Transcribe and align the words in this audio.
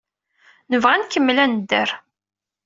Nebɣa 0.71 0.93
ad 0.95 1.01
nkemmel 1.05 1.37
ad 1.43 1.49
nedder. 1.51 1.89